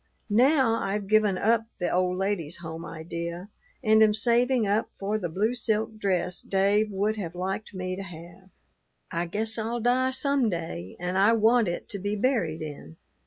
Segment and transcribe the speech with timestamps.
[0.31, 3.49] Now I've given up the old ladies' home idea
[3.83, 8.01] and am saving up for the blue silk dress Dave would have liked me to
[8.01, 8.49] have.
[9.11, 12.97] I guess I'll die some day and I want it to be buried in.